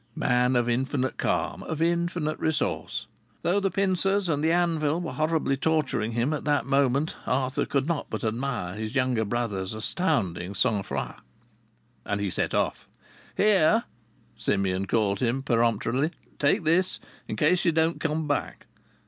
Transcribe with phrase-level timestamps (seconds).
[0.15, 3.05] Man of infinite calm, of infinite resource.
[3.43, 7.85] Though the pincers and the anvil were horribly torturing him at that moment, Arthur could
[7.85, 11.19] not but admire his younger brother's astounding sangfroid.
[12.03, 12.87] And he set off.
[13.37, 13.83] "Here!"
[14.35, 16.09] Simeon called him peremptorily.
[16.39, 18.65] "Take this in case you don't come back."